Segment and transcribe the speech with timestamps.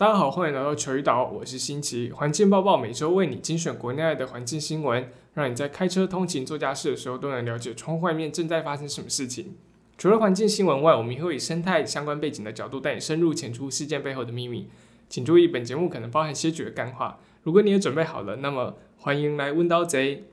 [0.00, 2.10] 大家好，欢迎来到球鱼岛，我是新奇。
[2.10, 9.56] 环境报报每周为你精选国内外的环境新闻，让你在开车通勤、做家事的时候都能了解窗外面正在发生什么事情。
[9.98, 14.70] 除了环境新闻外，我们也会以生态相关背景的角度带你深入浅出事件背后的秘密。
[15.10, 17.18] 请注意，本节目可能包含些许的干话。
[17.42, 20.24] 如果你也准备好了，那么欢迎来问刀贼。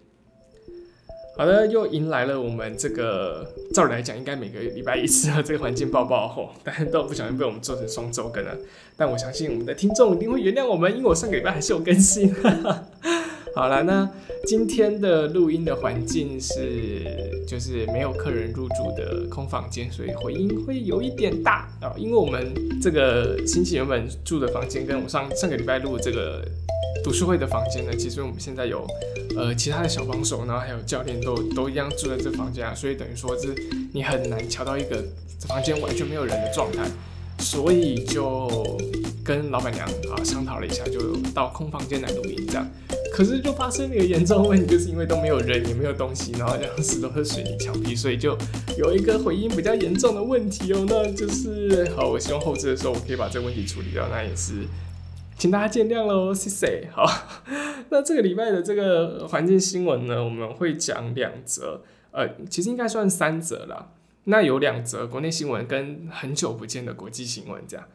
[1.37, 8.57] 好的，又迎来了我们这个，照理来讲应该每个礼拜一次的这个环境报报后， 但是都不小心被我们做成双周更了。
[8.97, 12.33] 但我相信我们的听众一定会原谅我们，因为我上个礼拜还是有更新。
[13.53, 14.09] 好了，那
[14.47, 17.03] 今天的录音的环境是
[17.47, 21.93] 就是没有客人入住的空房间，所以回音会有一点大啊。
[21.97, 22.51] 因为我们
[22.81, 26.43] 这个亲戚原本住的房间，跟我上上个礼拜录这个
[27.03, 28.85] 读书会的房间呢，其实我们现在有。
[29.35, 33.53] 呃，其他的小帮手，然后还有教练都都一样住在这房间啊，所以等于说是
[33.93, 35.03] 你很难瞧到一个
[35.41, 36.89] 房间完全没有人的状态，
[37.37, 38.79] 所以就
[39.23, 42.67] 跟老板娘啊商讨了一下，就到空房间来录音这样。
[43.13, 48.35] 可是就发生了一个严重问题，就是因为都没有人，也没有东西，然后这样子都是水泥墙壁，所以就
[48.75, 50.83] 有一个回音比较严重的问题哦。
[50.89, 54.65] 那就是好，我希望后置的时候我可以把这个问题处理掉，那也是。
[55.37, 56.89] 请大家见谅喽，谢谢。
[56.91, 57.05] 好，
[57.89, 63.93] 那这个礼拜的这个环境新闻呢，我们会讲两则，呃，其实应该算三则了。
[64.23, 67.87] 那有两则国内新闻跟很久不见的国际新闻，这样。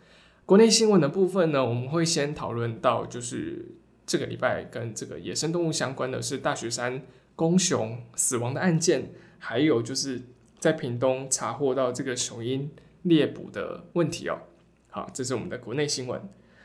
[0.46, 3.74] 国内新闻的部分呢，我们会先讨论到，就是
[4.06, 7.02] 这个礼拜跟这个野生动物相关的是大雪山
[7.34, 10.22] 公熊死亡的案件，还有就是
[10.60, 12.70] 在屏东查获到这个雄鹰
[13.02, 14.38] 猎捕的问题哦。
[14.90, 16.22] 好，这是我们的国内新闻。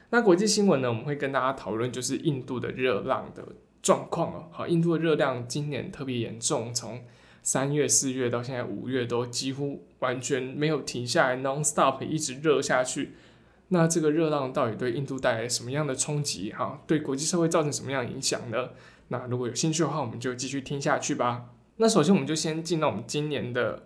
[0.10, 0.88] 那国际新闻呢？
[0.88, 3.44] 我们会跟大家讨论就是印度的热浪的
[3.82, 4.48] 状况哦。
[4.52, 7.04] 好，印度的热量今年特别严重，从
[7.44, 13.16] 三月、四月到现在五月都几乎完全没有停下来，non stop 一直热下去。
[13.70, 16.54] 那这个热浪到底对印度带来什么样的冲击？
[16.54, 18.70] 哈，对国际社会造成什么样的影响呢？
[19.10, 21.48] 那如果有兴趣的话，我们就继续听下去吧。
[21.76, 23.84] 那首先我们就先进到我们今年的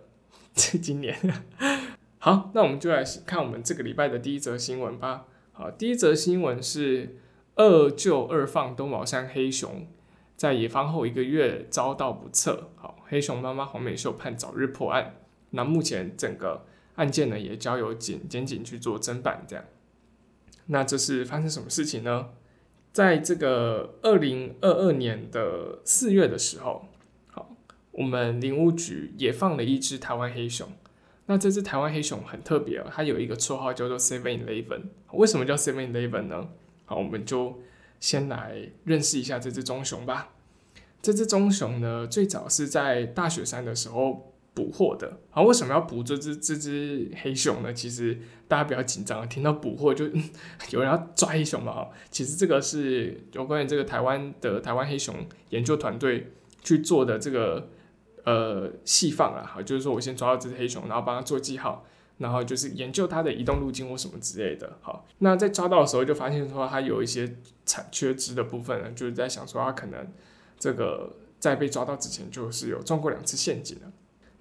[0.54, 1.18] 这 今年。
[2.18, 5.24] 好，那我们就来看我们这个礼拜的第一则新闻吧。
[5.52, 7.16] 好，第一则新闻是
[7.56, 9.86] 二救二放东宝山黑熊
[10.34, 12.70] 在野放后一个月遭到不测。
[12.76, 15.16] 好，黑熊妈妈黄美秀判早日破案。
[15.50, 16.64] 那目前整个
[16.94, 19.44] 案件呢也交由检检警去做侦办。
[19.46, 19.64] 这样，
[20.66, 22.30] 那这是发生什么事情呢？
[22.90, 26.86] 在这个二零二二年的四月的时候，
[27.30, 27.54] 好，
[27.90, 30.68] 我们林务局也放了一只台湾黑熊。
[31.26, 34.82] 那这只台湾黑熊很特别哦，它有一个绰号叫做 Seven Eleven。
[35.12, 36.48] 为什么叫 Seven Eleven 呢？
[36.84, 37.60] 好，我们就
[38.00, 40.32] 先来认识一下这只棕熊吧。
[41.00, 45.20] 这只棕熊呢，最早是在大雪山的时候捕获的。
[45.30, 47.72] 好，为什么要捕这只这只黑熊呢？
[47.72, 48.18] 其实
[48.48, 50.06] 大家不要紧张，听到捕获就
[50.70, 51.86] 有人要抓黑熊嘛。
[52.10, 55.14] 其实这个是有关于这个台湾的台湾黑熊
[55.50, 56.32] 研究团队
[56.64, 57.68] 去做的这个。
[58.24, 61.84] 呃，细放了哈，就是说我先抓到这只黑熊，然后帮它做记号，
[62.18, 64.78] 然后就是研究它的移动路径或什么之类的。
[64.80, 70.06] 好，那在抓到的时候就发现说它有一些残缺肢的部分呢，就是在想说它可能
[70.58, 73.92] 这个在被抓到之前就是有撞过两次陷阱了。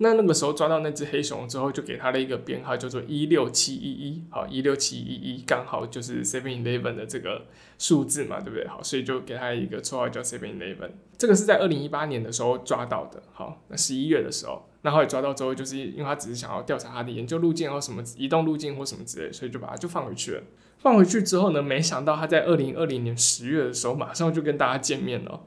[0.04, 7.46] 那那个时候抓到那只黑熊之后，就给它了一个编号，叫做一六七一一，好，一六七一一刚好就是 Seven Eleven 的这个
[7.78, 8.68] 数字嘛，对不对？
[8.68, 10.90] 好，所以就给它一个绰号叫 Seven Eleven。
[11.20, 20.42] 这个是在二零一八年的时候抓到的，好，那十一月的时候，那后来抓到之后，就是因为他只是想要调查它的研究路径或什么移动路径或什么之类，所以就把它就放回去了。
[20.80, 25.42] 放回去之后呢，没想到他在二零二零年十月的时候，马上就跟大家见面了。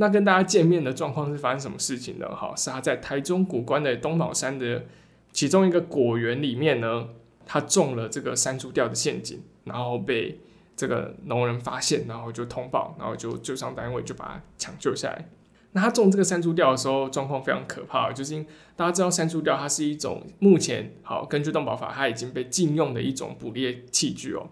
[0.00, 2.26] 那跟大家见面的状况是发生什么事情呢？
[2.34, 4.86] 哈，是他在台中古关的东宝山的
[5.30, 7.10] 其中一个果园里面呢，
[7.44, 10.40] 他中了这个山猪吊的陷阱，然后被
[10.74, 15.28] 这个农人发现，然后就通报，然后就救伤单位就把他抢救下来。
[15.72, 24.48] 那他中这个山猪吊的时候，状况非常可怕，就是因大家知道山猪吊它是一种目前好根据动保法它已经被禁用的一种捕猎器具哦。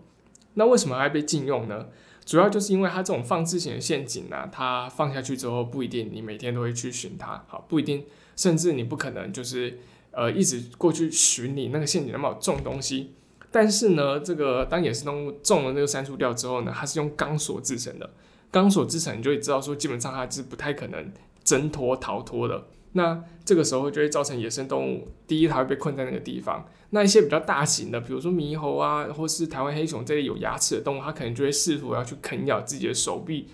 [0.54, 1.86] 那为什么还被禁用呢？
[2.28, 8.04] 主要就是因为它这种放置型的陷阱呢，它放下去之后不一定你每天都会去寻它，好不一定，
[8.36, 9.78] 甚至你不可能就是
[10.10, 13.14] 呃一直过去寻你那个陷阱那么重东西。
[13.50, 18.10] 但是呢，这个当野生动物中了那个山猪吊之后呢，它是用钢索制成的，
[18.50, 21.10] 钢索制成你就会知道说基本上它是不太可能
[21.42, 22.66] 挣脱逃脱的。
[22.98, 26.68] 那这个时候就会造成野生动物，第一它会被困在那个地方。
[26.90, 33.46] 那一些比较大型的，比如说猕猴啊，或是台湾黑熊这类有牙齿的动物，它可能就会试图要去啃咬自己的手臂，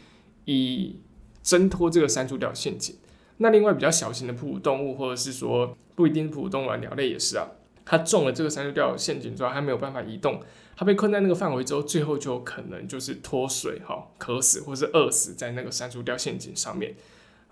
[0.46, 0.96] 以
[1.43, 2.96] 挣脱这个山猪吊陷阱。
[3.37, 7.46] 那另外比较小型的哺乳动物，或者是说不一定哺乳动物，鸟类也是啊，
[7.85, 10.41] 它中了这个山猪吊陷阱之后，它没有办法移动，
[10.76, 16.94] 它被困在那个范围之后，最后就可能就是脱水哈，渴死或是饿死在那个山猪吊陷阱上面。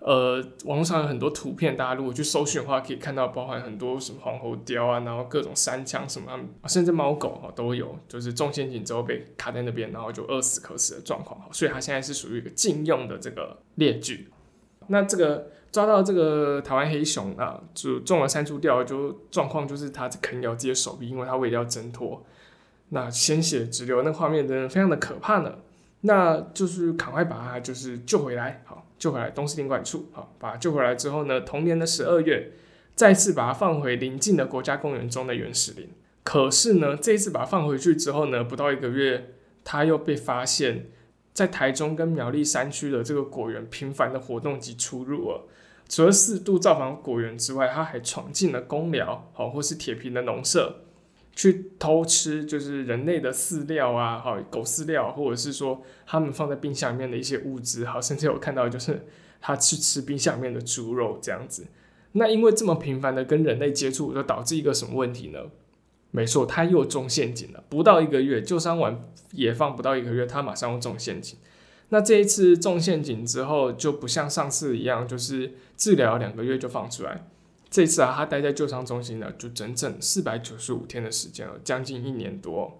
[0.05, 6.27] 呃，网络上有很多图片，大家如果去搜寻的话，可以看到包含很多什么黄喉貂啊，然后各种山羌什么，
[6.67, 11.39] 甚至猫狗哈都有，就是中陷阱之后被卡在那边，然后就饿死渴死的状况。
[11.53, 14.29] 所以它现在是属于一个禁用的这个列举。
[14.87, 22.21] 那这个抓到这个台湾黑熊啊，就中了山猪吊，就状况就是它啃咬自己的手臂，因为它为了要挣脱，
[22.89, 25.55] 那鲜血直流，那画面真的非常的可怕呢。
[26.01, 28.61] 那就是赶快把它就是救回来，
[29.03, 32.51] 救回来东势领馆处，好，把它救回来之后呢，同年的十二月，
[32.95, 35.89] 再次把它放回邻近的国家公园中的原始林。
[36.23, 39.33] 可是呢，这一次把它放回去之后呢，不到一个月，
[39.65, 40.85] 它又被发现，
[41.33, 45.49] 在台中跟苗栗山区的这个果园频繁的活动及出入了。
[45.89, 50.82] 除了四度造访果园之外，它还闯进了公寮，好，或是铁皮的农舍。
[51.35, 59.07] 去偷吃就是人类的饲料啊，好狗饲料，或者是说他们放在冰箱里面的一些物质，好，甚至有看到就是
[59.41, 61.65] 他去吃冰箱里面的猪肉这样子。
[62.13, 65.39] 那因为这么频繁的跟人类接触，就导致一个什么问题呢？
[66.11, 67.63] 没错，他又中陷阱了。
[67.69, 69.01] 不到一个月，救伤完
[69.31, 71.39] 也放不到一个月，他马上又中陷阱。
[71.89, 77.27] 那这一次中陷阱之后，就不像上次一样，就是治疗两个月就放出来。
[77.73, 82.79] 这次啊，他待在救伤中心呢，就整整四百九十五天的时间了，将近一年多。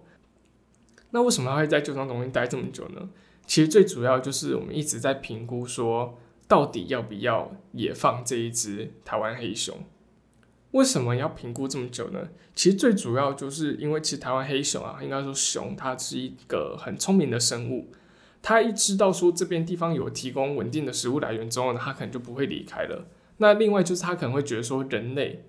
[1.10, 3.08] 那为什么他会在救伤中心待这么久呢？
[3.44, 9.76] 其实最主要就是我们一直在评估说，到底要不要野放这一只台湾黑熊？
[10.70, 12.28] 为什么要评估这么久呢？
[12.54, 17.90] 其实最主要就是因为，其实台湾黑熊啊，应该说熊，它是一个很聪明的生物。
[18.40, 23.08] 它一知道说这边地方有提供稳定的食物来源之后呢，它可能就不会离开了。
[23.38, 25.44] 那另外就是他可能会觉得说，人类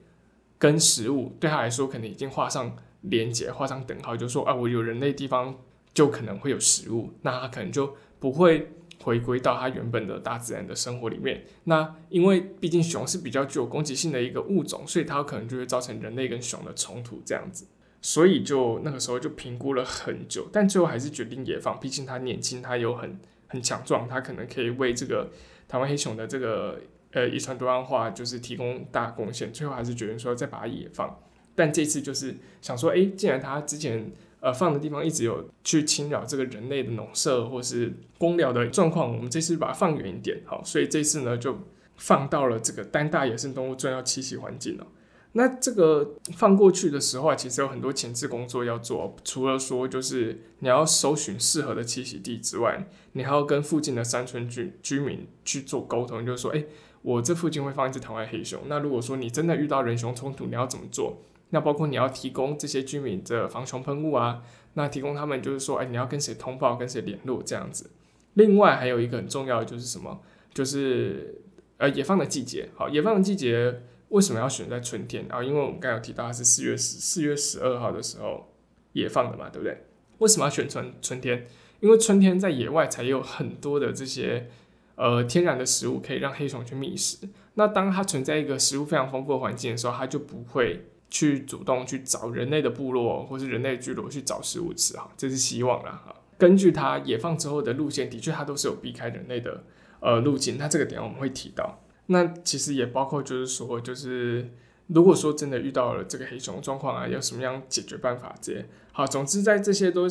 [0.57, 5.55] 跟食物对他来说可能已经画上连结，画上等号，就说啊，我有人类地方
[5.93, 8.71] 就可能会有食物，那他可能就不会
[9.03, 11.45] 回归到他原本的大自然的生活里面。
[11.65, 17.67] 那因为毕竟熊是比较具有攻击性的一个物种，所以它可能就会造成人类跟熊的冲突这样子。
[18.01, 25.29] 所以就那个时候就评估了很久，但最后还是决定野放，毕竟它年轻，它有很很强壮，它可能可以为这个
[25.67, 26.81] 台湾黑熊的这个。
[27.15, 31.17] 呃，遗传多样化就是提供大贡献，最后还是决定说再把它野放。
[31.55, 41.57] 但这次就是想说，哎，既然它之前呃放的地方一直有去侵扰这个人类的农舍或是公寮的状况，我们这次把它放远一点，好，所以这次呢就
[41.95, 44.85] 放到了这个丹大野生动物重要栖息环境了。
[45.31, 56.65] 那这个放过去的时候啊，其实有很多前置工作要做，除了说就是你要搜寻适合的栖息地之外，你还要跟附近的山村居居民去做沟通，就是说，哎。
[57.05, 58.61] 我这附近会放一只台湾黑熊。
[58.65, 61.21] 那如果说你真的遇到人熊冲突，你要怎么做？
[61.51, 64.41] 那包括你要提供这些居民的防熊喷雾啊，
[64.73, 67.91] 那提供他们就是说，哎，你要跟谁通报，跟谁联络这样子。
[68.33, 70.19] 另外还有一个很重要的就是什么？
[70.51, 71.43] 就是
[71.77, 72.69] 呃野放的季节。
[72.73, 75.43] 好，野放的季节为什么要选在春天啊？
[75.43, 78.51] 因为我们刚有提到是四月十四月十二号的时候
[78.93, 79.85] 野放的嘛，对不对？
[80.17, 81.45] 为什么要选春春天？
[81.81, 84.49] 因为春天在野外才有很多的这些。
[84.95, 87.17] 呃，天然的食物可以让黑熊去觅食。
[87.55, 96.15] 那当它存在一个食物非常丰富的环境的时候，它就不会去主动去找人类的部落或是人类聚落去找食物吃哈，这是希望啦哈。
[96.37, 99.63] 根据它野放之后的路线，的确它都是有避开人类的
[99.99, 100.57] 呃路径。
[100.57, 101.81] 那这个点我们会提到。
[102.07, 104.53] 那其实也包括就是说，就是
[104.87, 108.65] 如果说真的遇到了这个黑熊状况啊，有什么样解决办法这些。
[108.91, 110.07] 好，总之在这些都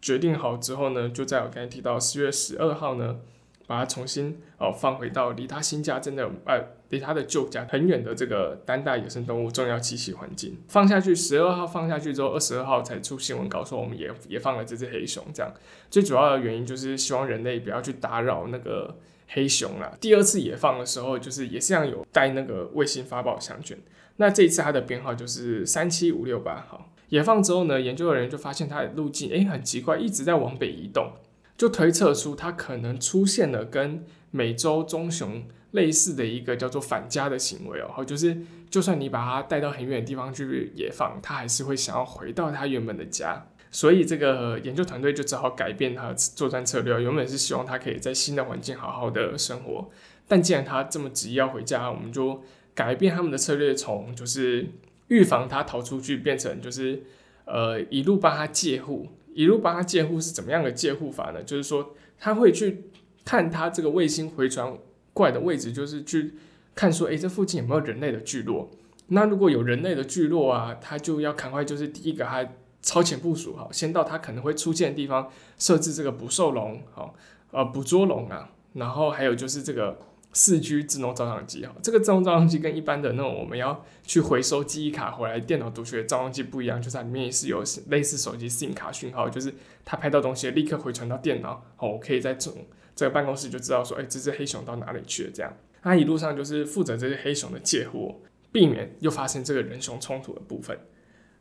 [0.00, 3.20] 决定好之后呢，就在我刚才提到四月十二号呢。
[3.66, 15.24] 把它重新哦放回到离它新家真的呃离它的旧家很远的这个丹大野生动物重要栖息环境放下去，十二号放下去之后，二十二号才出新闻稿说我们也也放了这只黑熊。
[15.32, 15.52] 这样
[15.90, 19.92] 最主要的原因就是希望人类不要去打扰那个黑熊啦。
[20.00, 23.78] 第二次野放的时候，就是也是样有带那个卫星发报项卷。
[24.16, 26.92] 那这一次它的编号就是三七五六八号。
[27.08, 31.12] 野放之后呢，研究的人就发现它的路径诶很奇怪，一直在往北移动。
[31.56, 38.36] 就推测出它可能出现了跟美洲棕熊类似的一个叫做返家的行为哦，好就是
[38.68, 43.46] 就算你把它带到很远的地方去野放，它还是会想要回到它原本的家。
[43.70, 49.90] 所以这个研究团队就只好改变它的作战策略，原本是希望它可以在新的环境好好的生活，
[50.28, 52.42] 但既然它这么执意要回家，我们就
[52.74, 54.68] 改变他们的策略，从就是
[55.08, 57.02] 预防它逃出去，变成就是
[57.46, 59.08] 呃一路帮它戒护。
[59.34, 61.42] 一路帮他借护是怎么样的借护法呢？
[61.42, 62.84] 就是说他会去
[63.24, 64.76] 看他这个卫星回传
[65.12, 66.34] 过来的位置，就是去
[66.74, 68.70] 看说，诶，这附近有没有人类的聚落？
[69.08, 72.46] 那如果有人类的聚落啊，他就要赶快就是第一个他
[72.80, 77.14] 超前部署，哈，先到他可能会出现的地方设置这个捕兽笼，好，
[77.50, 79.98] 呃，捕捉笼啊，然后还有就是这个。
[80.34, 89.52] 四 G 智能照相机哈，这个智能照相机跟一般的那种我们要去回收记忆卡回来电脑读取的照相机不一样，就是它里面也是有类似手机 SIM 卡讯号，就是
[89.84, 92.50] 它拍到东西立刻回传到电脑，哦，我可以在这
[92.96, 95.52] 这个办公室就知道说，哎，这只黑熊到哪里去了这样。
[95.82, 98.16] 它一路上就是负责这些黑熊的借货，
[98.50, 100.78] 避免又发生这个人熊冲突的部分。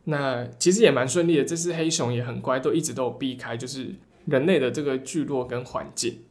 [0.04, 3.96] 那其实也蛮顺利的，这只黑熊也很乖，都一直都有避开就是
[4.26, 6.24] 人类的这个聚落跟环境。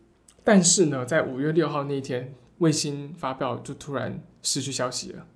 [0.44, 2.34] 但是呢，在五月六号那一天。
[2.60, 5.26] 卫星发表就突然失去消息了，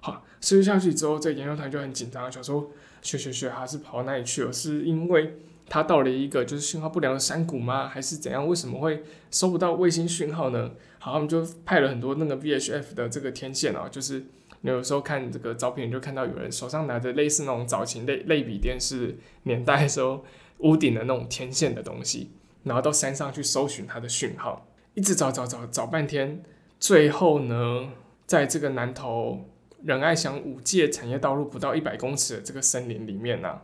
[0.00, 2.70] 好，失去消息之后，这研究团就很紧张，想说
[3.02, 4.52] 学学学还是跑到哪里去了？
[4.52, 7.88] 是因为它到了一个就是信号不良的山谷吗？
[7.88, 8.46] 还是怎样？
[8.46, 10.70] 为什么会收不到卫星讯号呢？
[11.00, 14.24] 好，他们就派了很多那个 VHF 的这个天线啊，就是
[14.60, 20.24] 你有时候看这个照片，就看到有人手上拿着类似那种早期类类比电视年代时候
[20.58, 22.30] 屋顶的那种天线的东西，
[22.62, 26.40] 然后到山上去搜寻它的讯号，一直找找找找半天。
[26.80, 27.90] 最后呢，
[28.26, 29.48] 在这个南投
[29.82, 33.60] 仁爱乡五界产业道路不到一百公尺的这个森林里面呢，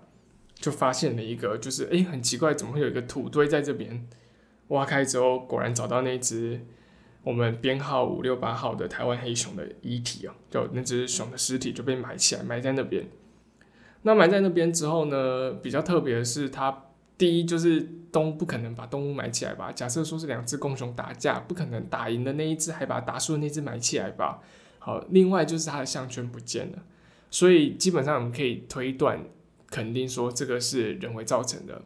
[0.54, 4.08] 就发现了一个，就是哎，很奇怪，怎么会有一个土堆在这边？
[4.68, 6.60] 挖开之后，果然找到那只
[7.22, 13.06] 我们编号五六八号的台湾黑熊的遗体啊，就那只熊的尸体就被埋起来，埋在那边。
[14.02, 16.86] 那埋在那边之后呢，比较特别的是它。
[17.16, 19.70] 第一就是动不可能把动物埋起来吧？
[19.70, 24.40] 假设说是两只公熊打架，不可能打赢的那一只还把打输的那只埋起来吧？
[24.80, 26.78] 好，另外就是它的项圈不见了，
[27.30, 29.24] 所以基本上我们可以推断，
[29.70, 31.82] 肯定说这个是人为造成的。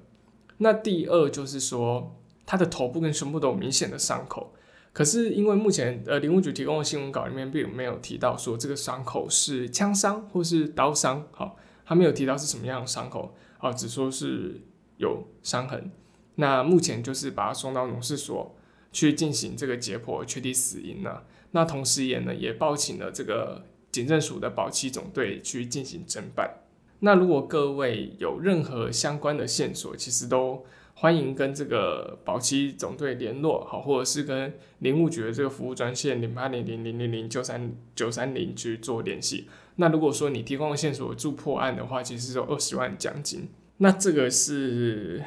[0.57, 2.17] 那第二就是说，
[2.47, 4.55] 它的头部跟胸部都有明显的伤口，
[4.95, 14.63] 可是因为目前呃林务局提供的新闻稿里面并没有提到说这个伤口是枪伤或是刀伤，好，他没有提到是什么样的伤口，啊，只说是。
[14.99, 15.91] 有伤痕，
[16.37, 18.55] 那目前就是把他送到农事所
[18.93, 21.25] 去进行这个解剖，确定死因了。
[21.53, 26.59] 那同时也呢，也报请了这个警政署的保期总队去进行侦办。
[27.01, 30.65] 那如果各位有任何相关的线索，其实都
[30.95, 39.49] 欢迎跟这个保期总队联络，好，或者是跟林务局的这个服务专线零八零零零零零九三九三零去做联系。
[39.77, 43.49] 那如果说你提供的线索助破案的话，其实有二十万奖金。
[43.79, 45.23] 那这个是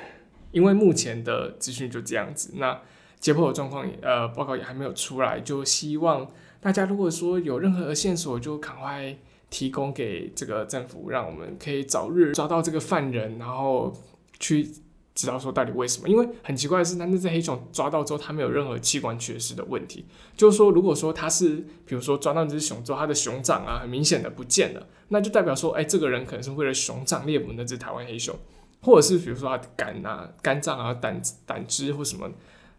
[0.52, 2.80] 因为目前的资讯就这样子，那
[3.20, 6.26] 解剖的状况呃报告也还没有出来，就希望
[6.60, 9.18] 大家如果说有任何的线索，就赶快
[9.50, 13.94] 提供给这个政府，让我们可以早日抓到这个犯人，然后
[14.40, 14.70] 去。
[15.14, 16.08] 知道说到底为什么？
[16.08, 20.06] 因为很奇怪的是，那那只黑熊抓到之后，它没有任何器官缺失的问题。
[20.38, 28.34] 就是说，如果说它是，比如说抓到那只熊之后，它的熊掌啊，很明显的不见了，那就代表说，哎，这个人可能是为了熊掌猎捕那只台湾黑熊，
[28.82, 32.32] 或者是比如说它肝啊、肝脏啊、胆胆汁或什么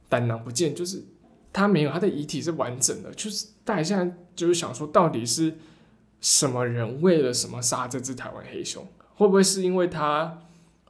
[0.09, 1.05] 胆囊不见，就是
[1.53, 3.13] 它没有，它的遗体是完整的。
[3.13, 5.59] 就是大家现在就是想说，到底是
[6.23, 8.87] 什么人为了什么杀这只台湾黑熊？
[9.17, 10.39] 会不会是因为它？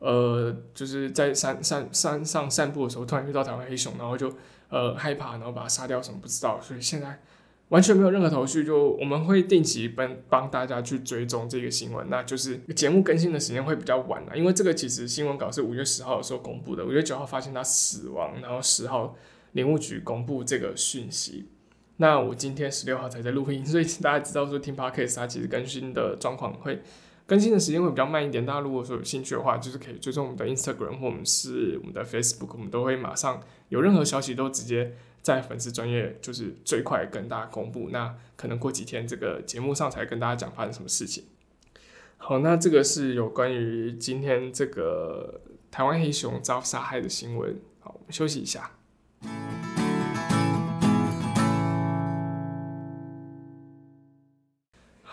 [0.03, 4.35] 呃，就是在山山山上散步的时候，突然遇到台湾黑熊，然后就
[4.69, 7.21] 呃害怕，然后把它杀掉，什么不知道，所以现在
[7.69, 8.65] 完全没有任何头绪。
[8.65, 19.15] 就我们会定期帮帮大家去追踪这个新闻，那就是节目更新的时间会比较晚了，因为这个其实新闻稿是五月十号的时候公布的，五月九号发现他死亡，然后十号
[19.53, 21.49] 林务局公布这个讯息，
[21.99, 26.83] 那我今天十六号才在录音，所以大家知道说听 podcast 它其实更新的状况会。
[27.33, 37.89] 更新的时间会比较慢一点，大家如果说有兴趣的话，就是可以追踪我们的 Instagram 或我们是我们的 Facebook，我们都会马上有任何消息都直接在粉丝专业就是最快跟大家公布。
[37.91, 41.25] 那可能过几天这个节目上才跟大家讲发生什么事情。
[42.19, 47.59] 好，那这个是有关于今天这个台湾黑熊遭杀害的新闻。
[47.81, 48.73] 好，我们休息一下。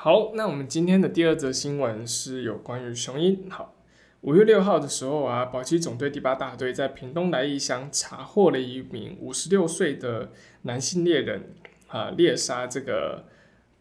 [0.01, 3.50] 好，那我们今天的第二则新闻是有关于雄鹰。
[3.50, 3.75] 好，
[4.22, 11.53] 五月六号的时候啊，保期总队第八大队在屏东来义乡查获了一名五十六岁的男性猎人
[11.88, 13.25] 啊，猎杀这个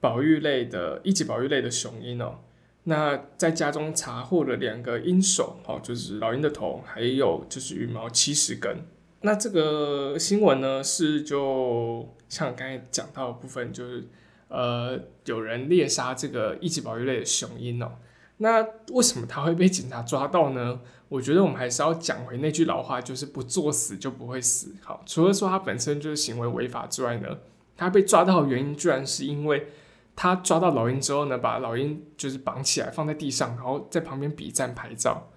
[0.01, 2.41] 保育类的一级保育类的雄鹰哦。
[2.83, 8.79] 那在家中查获了两个鹰首，哦，就是老鹰的头，还有就是羽毛七十根。
[9.21, 14.09] 那这个新闻呢，是就像刚才讲到的部分，就是。
[14.49, 17.93] 呃，有人猎杀这个一级保育类的雄鹰哦，
[18.39, 20.81] 那为什么他会被警察抓到呢？
[21.09, 24.75] 我觉得我们还是要讲回那句老话，就是不作死就不会死。
[24.83, 27.39] 好，除了说他本身就是行为违法之外呢，
[27.77, 29.69] 他被抓到的原因居然是因为
[30.15, 35.31] 他抓到老鹰之后呢，把老鹰就是绑起来放在地上，然后在旁边比战拍照。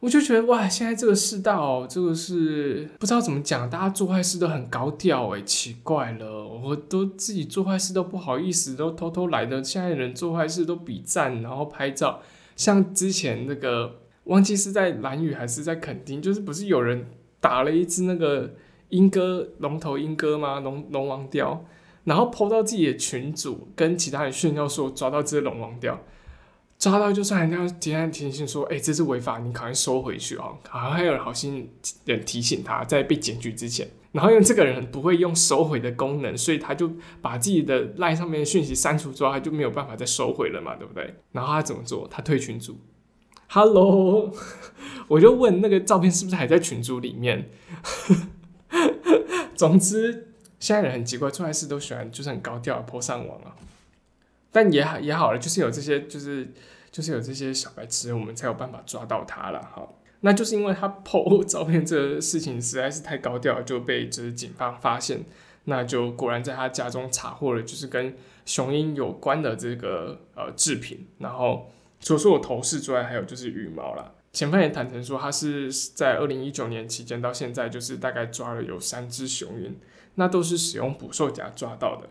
[0.00, 9.62] 我就觉得哇，现在这个世道，这个是不知道怎么讲，大家做坏事都很高调哎，奇怪了，我都自己做坏事都不好意思，都偷偷来的。
[9.62, 12.20] 现在人做坏事都比赞，然后拍照，
[12.56, 17.06] 像之前那个忘记是在蓝屿还是在垦丁，就是不是有人
[17.38, 18.54] 打了一只那个
[18.88, 20.60] 鹰哥龙头鹰哥吗？
[20.60, 21.62] 龙龙王雕，
[22.04, 26.00] 然后抛到自己的群组，跟其他人炫耀说抓到这只龙王雕。
[26.80, 30.56] 抓到就算人家提前提醒说，哎，这是违法，你赶快收回去哦。
[30.66, 31.70] 好像还有好心
[32.06, 33.86] 人提醒他，在被检举之前。
[34.12, 41.14] 然后因为这个人不会用收回的功能，所以他就把自己的赖上面的讯息删除之后，他就没有办法再收回了嘛，对不对？
[41.32, 42.08] 然后他怎么做？
[42.10, 42.78] 他退群组。
[43.48, 44.32] Hello，
[45.06, 47.50] 我就问那个照片是不是还在群组里面？
[49.54, 53.54] 总之，现在人很奇怪，做坏事都喜欢就是很高调泼上网啊。
[54.52, 56.52] 但也好也好了，就是有这些，就是
[56.90, 59.62] 就是有这些小白痴，我们才有办法抓到他了。
[59.62, 59.88] 哈，
[60.20, 65.24] 那就是因为他 PO 照片这个事情实在是太高调，就被就是警方发现，
[65.64, 71.06] 那就果然在他家中查获了，就是跟雄鹰有关的这个呃制品。
[71.18, 74.12] 然后除了说我头饰之外，还有就是羽毛啦。
[74.32, 79.76] 前犯也坦诚说，他是在二零一九年期间到现在，就是大概抓了有三只雄鹰，
[80.14, 82.08] 那都是使用捕兽夹抓到的。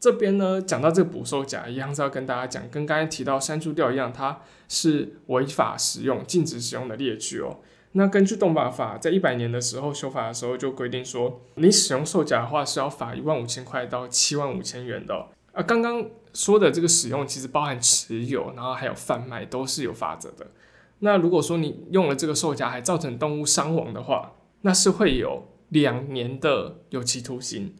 [0.00, 7.58] 这边呢，讲到这个捕兽夹，一样是要跟大家讲，跟刚才提到山猪钓一样，它是违法使用、禁止使用的猎具哦。
[7.92, 15.26] 那根据动保法，在一百年的时候修法的时候就规定说，你使用兽夹的话是要罚一万五千块到七万五千元的。
[15.52, 20.46] 啊，刚刚说的这个使用其实包含持有，然后还有贩卖都是有法则的。
[21.00, 27.74] 那如果说你用了这个兽夹还造成动物伤亡的话，那是会有两年的有期徒刑。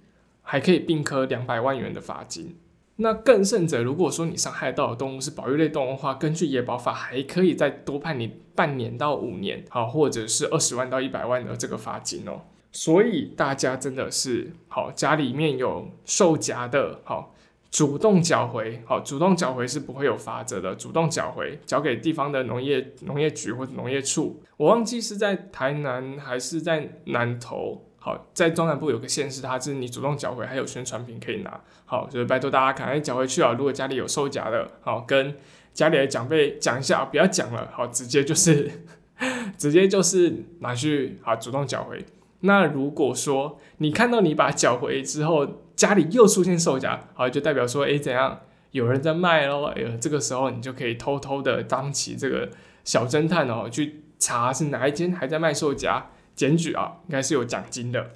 [0.51, 2.57] 还可以并科两百万元的罚金。
[2.97, 12.41] 那更甚者，如果说你伤害到的动物是保育类动物的话，根据野保法还可以再多判你半年到五年，好，或者是二十万到一百万的这个罚金哦。
[12.73, 17.35] 所以大家真的是好，家里面有受夹的，好，
[17.71, 24.43] 主动缴回，好，主动缴回是不会有罚则的，主动缴回，交给地方的农业农业局或者农业处。
[24.57, 27.85] 我忘记是在台南还是在南投。
[28.01, 31.61] 好，在中南部有个县市，它是你主动缴回，还有宣传品可以拿。
[31.85, 33.53] 好，就是拜托大家赶快缴回去啊！
[33.53, 35.37] 如果家里有售假的，好，跟
[35.75, 38.71] 家里的长辈讲一下，不要讲了，好，直接就是
[39.59, 42.05] 直接就是拿去好主动缴回。
[42.41, 49.65] 那如果说你看到你把缴回之后，家里又出现售假，好，就代表说，哎，怎样有人在卖喽？
[49.65, 52.49] 哎呦，这个时候你就可以偷偷的当起这个
[52.85, 56.11] 小侦探哦，去查是哪一间还在卖售假。
[56.39, 58.13] 检举啊，应该是有奖金的。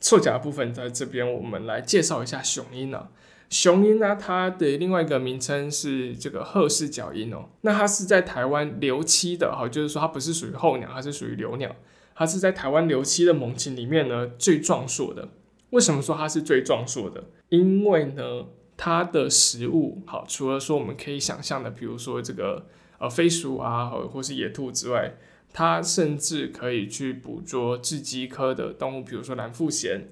[0.00, 3.08] 错甲部分在这边，我们来介绍一下雄鹰啊。
[3.50, 7.48] 雄鹰呢，它的另外一个名称是这个褐氏角鹰哦。
[7.62, 11.74] 那它是在台湾留栖的哈，就是说它不是属于候鸟，它是属于留鸟。
[12.14, 15.28] 它是在台湾留栖的猛禽里面呢最壮硕的。
[15.70, 17.24] 为什么说它是最壮硕的？
[17.48, 22.66] 因为呢，它的食物好，除了说我们可以想象的，比如说这个
[23.00, 25.16] 呃飞鼠啊，或或是野兔之外。
[25.58, 30.02] 它甚至可以去捕捉雉鸡科的动物，比如说蓝腹鹇，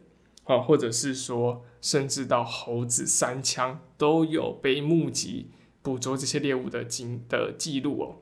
[0.44, 5.50] 啊，或者是说，甚至到猴子、三枪都有被目击
[5.83, 8.16] 捕捉这些猎物的经的记录哦。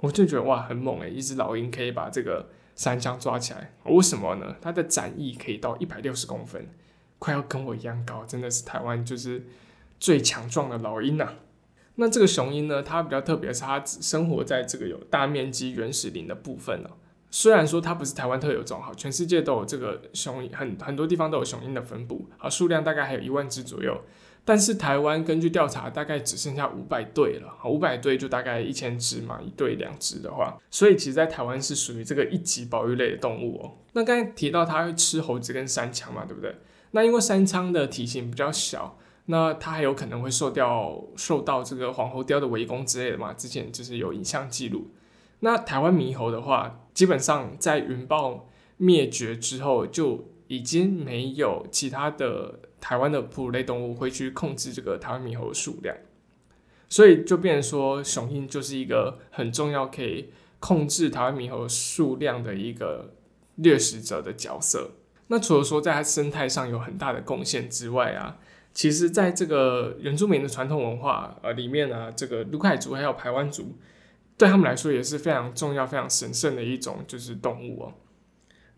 [0.00, 4.56] 我就觉得哇，很猛诶，一只老鹰可以把这个三枪抓起来，为什么呢？
[4.60, 6.68] 它的展翼可以到一百六十公分，
[7.18, 9.46] 快要跟我一样高，真的是台湾就是
[9.98, 11.32] 最强壮的老鹰呐。
[11.96, 12.82] 那这个雄鹰呢？
[12.82, 16.90] 它比较特别是，它只生活在这个有大面积原始林的部分哦。
[17.30, 24.00] 虽然说它不是台湾特有种，哈，全世界都有这个雄鹰，很很多地方都有雄鹰的分布，啊，数量大概还有一万只左右。
[24.44, 33.72] 但是台湾根据调查，大概只剩下五百对了，五百对就大概一千只嘛，一对两只的话，所以其实，在台湾是属于这个一级保育类的动物哦。
[33.92, 36.56] 那刚才提到它会吃猴子跟山羌嘛，对不对？
[36.90, 38.98] 那因为山羌的体型比较小。
[39.26, 43.32] 那它还有可能会受掉受到这个黄喉貂的围攻之类的嘛？
[43.32, 44.90] 之前就是有影像记录。
[45.40, 55.96] 那台湾猕猴的话，基本上在云豹灭绝之后，就已经没有其他的台湾的哺乳类动物会去控制这个台湾猕猴的数量，
[56.88, 63.14] 所以就变成说雄鹰就是一个很重要可以控制台湾猕猴数量的一个
[63.54, 64.90] 掠食者的角色。
[65.28, 68.38] 那除了说在它生态上有很大的贡献之外啊。
[68.74, 73.76] 其实，在这个原住民的传统文化呃里面呢，这个卢凯族还有排湾族，
[74.38, 77.92] 对他们来说也是非常重要、非常神圣的一种就是动物哦。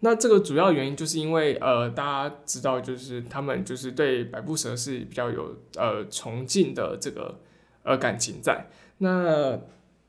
[0.00, 7.40] 那这个主要原因就是因为呃，大家知道，就是他们就是对百步蛇是比较有呃崇敬的这个
[7.85, 8.66] 呃感情在。
[8.98, 9.59] 那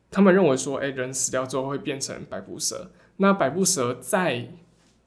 [0.10, 4.50] 他们认为说，哎，人死掉之后会变成百步蛇，那百步蛇在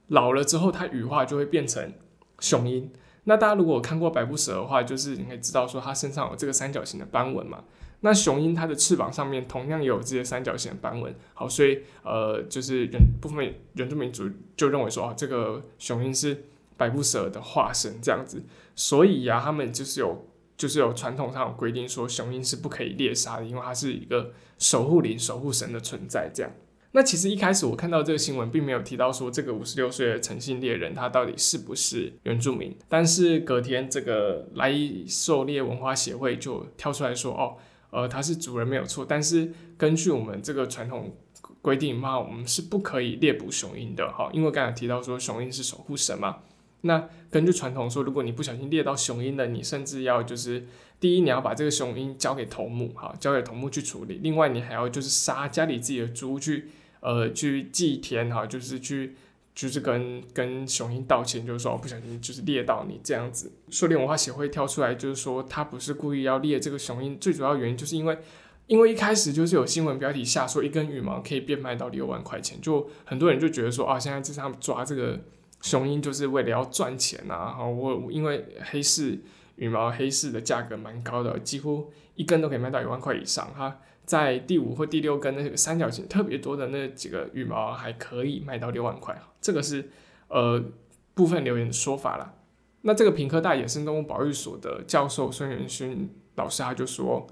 [0.07, 1.93] 老了之后，它羽化就会变成
[2.38, 2.91] 雄鹰。
[3.29, 7.62] 那大家如果看过百步蛇的话，就是你可以知道说它身上有这个三角形的斑纹嘛。
[8.01, 11.14] 那雄鹰它的翅膀上面同样也有这些三角形的斑纹。
[11.35, 16.45] 好，所以呃，就是原部分原住民族就认为说，啊，这个雄鹰是
[16.79, 18.43] 百步蛇的化身这样子。
[18.75, 26.51] 所以呀，他们就是有就是有传统上有规定说，雄鹰是不可以猎杀的，因为它是一个守护灵、守护神的存在这样。
[26.92, 32.74] 那其实一开始我看到这个新闻，并没有提到说这个五十六岁的诚信猎人他到底是不是原住民。
[32.88, 37.57] 但是隔天，这个来伊狩猎文化协会就跳出来说：“哦，
[37.90, 41.14] 呃，他是主人没有错，但是根据我们这个传统
[41.61, 44.11] 规定嘛，我们是不可以猎捕雄鹰的。
[44.11, 46.38] 哈，因为刚才提到说雄鹰是守护神嘛。
[46.83, 50.64] 那根据传统说，如果你不小心猎到雄鹰的，你甚至要就是
[51.01, 54.21] 第一你要把这个雄鹰交给头目，哈，交给头目去处理。
[54.23, 59.15] 另外，你还要就是杀家里自己的猪去。”呃，去祭天哈，就是去，
[59.55, 63.53] 就是跟跟雄鹰道歉，就是说不小心就是猎到你这样子。
[63.71, 68.19] 狩猎文化协会跳出来就是说，他不是故意要猎这个雄鹰，最主要原因就是因为，
[68.67, 75.21] 因为一开始就是有新闻标题下说一根羽毛可以变卖到六万块钱，就很多人就觉得说啊，现在这他们抓这个
[75.63, 77.55] 雄鹰就是为了要赚钱呐。
[77.57, 79.21] 哈，我因为黑市
[79.59, 83.79] 羽毛黑市的价格蛮高的，几乎一根都可以卖到一万块以上哈。
[84.07, 89.90] 在第五或第六根那个三角形特别多的那几个羽毛还可以卖到六万块，这个是
[90.29, 90.64] 呃
[91.12, 92.35] 部分留言的说法啦。
[92.83, 97.27] 那这个平科大野生动物保育所的教授孙元勋老师他就说，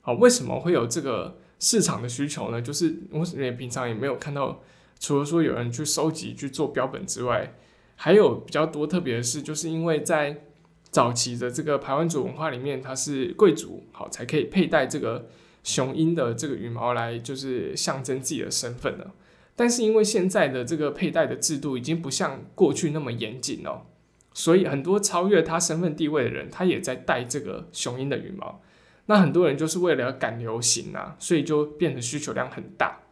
[0.00, 2.62] 好，为什么会有这个市场的需求呢？
[2.62, 4.62] 就是我也平常也没有看到，
[4.98, 7.54] 除了说有人去收集去做标本之外，
[7.96, 10.44] 还有比较多特别的是，就是因为在
[10.92, 15.28] 早期的这个排湾族文化里面，它是贵族好才可以佩戴这个。
[15.64, 19.14] 雄鹰的这个羽毛来就是象征自己的身份了，
[19.54, 23.86] 但是因为现在的这个佩戴的制度已经不像过去那么严谨了，
[24.34, 28.60] 所以很多超越他身份地位的人，他也在戴这个雄鹰的羽毛。
[29.06, 33.02] 那很多人就是为了赶流行啊，所以就变得需求量很大。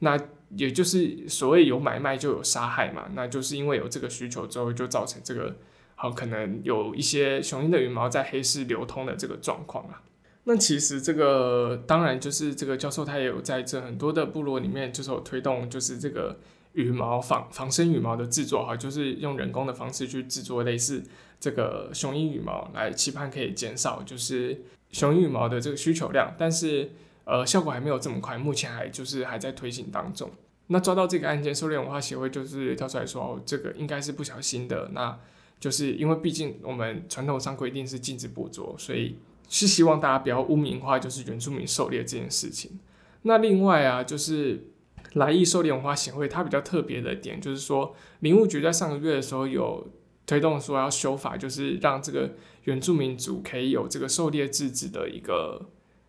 [0.00, 0.18] 那
[0.56, 5.58] 也就是所谓有买卖就有杀害嘛，那就是因为有这个需求之后，就造成这个
[6.00, 10.00] 好可能有一些雄鹰的羽毛在黑市流通的这个状况啊。
[10.44, 16.40] 那其实这个当然就是这个教授他也有在这很多的部落里面就是有推动，就是这个
[16.72, 21.02] 羽毛仿仿生羽毛的制作哈，就是用人工的方式去制作类似
[21.38, 26.92] 这个雄鹰羽毛，来期盼可以减少就是雄鹰羽毛的这个需求量，但是
[27.24, 30.30] 呃效果还没有这么快，目前还就是还在推行当中。
[30.68, 35.18] 那抓到这个案件，狩猎文化协会就是跳出来说，哦，这个应该是不小心的，那
[35.60, 39.16] 就是因为毕竟我们传统上规定是禁止捕捉，所以。
[39.52, 42.78] 是希望大家不要污名化，就是原住民狩猎这件事情。
[43.22, 44.68] 那另外啊，就是
[45.14, 49.90] 来意狩猎文化协会，它比较特别的点就是说，林务局在上个月的时候有
[50.24, 55.68] 推动说要修法，就是让这个原住民族可以有这个狩猎自治的一个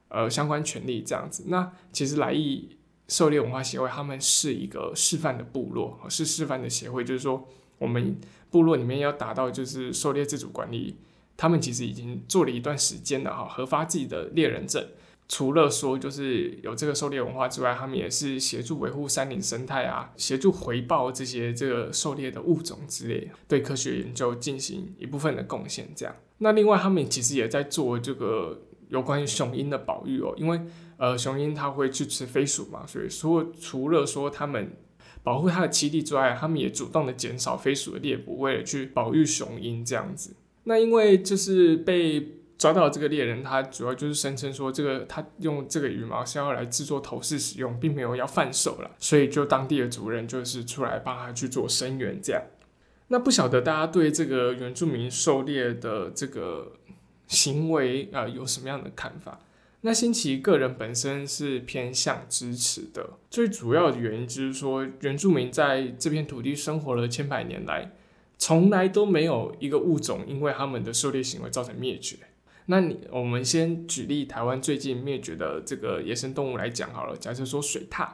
[0.10, 1.46] 呃相关权利这样子。
[1.48, 7.48] 那其实来意狩猎文化协会他们是一个示范的部落，是示范的协会，就是说
[7.80, 8.16] 我们
[8.52, 10.98] 部落里面要达到就是狩猎自主管理。
[11.38, 14.86] 他们其实已经做了一段时间了哈，核发自己的猎人证。
[15.28, 25.90] 除了说就是有这个狩猎文化之外，他们也是协助维护山林生态啊，协助回报这些这个狩猎的物种之类，对科学研究进行一部分的贡献。
[25.96, 30.62] 这样，那另外他们其实也在做这个有关于雄鹰的保育哦，因为
[30.98, 34.76] 呃雄鹰它会去吃飞鼠嘛，所以说除了说他们
[35.24, 40.36] 保护它的栖地之外，他们也主动的减少飞鼠的猎捕，为了去保育雄鹰这样子。
[40.64, 52.42] 那因为就是被抓到这个猎人，他主要就是声称说，这个他用这个羽毛是要来制作头饰使用，并没有要贩售了，所以就当地的主人就是出来帮他去做声援这样。
[53.08, 56.74] 那不晓得大家对这个原住民狩猎的这个
[57.28, 59.40] 行为啊有什么样的看法？
[59.82, 67.92] 那新奇个人本身是偏向支持的，最主要的原因就是说，原住民在这片土地生活了千百年来。
[68.38, 72.18] 从来都没有一个物种因为他们的狩猎行为造成灭绝。
[72.66, 77.16] 那你我们先举例台湾最近灭绝的这个野生动物来讲好了。
[77.16, 78.08] 假设说水獭，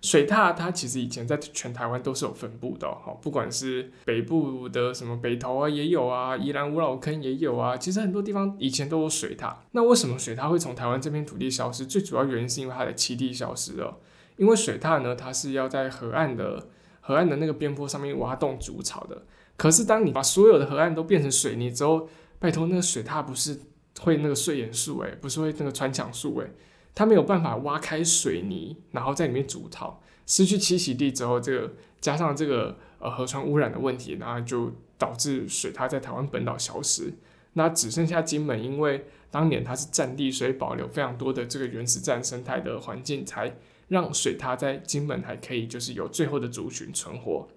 [0.00, 9.54] 水獭它其实以前在全台湾都是有分布的，好，不管是北部的什么北投啊也有啊，宜兰五老坑也有啊，其实很多地方以前都有水獭。
[9.72, 11.84] 那为什么水獭会从台湾这片土地消失？
[11.84, 13.98] 最主要原因是因为它的栖地消失了。
[14.36, 16.68] 因为水獭呢，它是要在河岸的
[17.02, 19.26] 河岸的那个边坡上面挖洞筑巢的。
[19.58, 22.08] 可是，当你把所有的河岸都变成水泥之后，
[22.38, 23.60] 拜托，那个水獭不是
[24.00, 26.50] 会那个碎岩树诶，不是会那个穿墙树诶，
[26.94, 30.00] 它没有办法挖开水泥，然后在里面筑巢。
[30.26, 37.12] 失去栖息地之后，这个加上这个呃河川污染的问题，然后就导致水獭在台湾本岛消失。
[37.54, 43.56] 那只剩下金门，因为当年它是占地，所以保留非常多的这个原始自然生态的环境，才
[43.88, 47.48] 让水獭在金门还可以就是有最后的族群存活。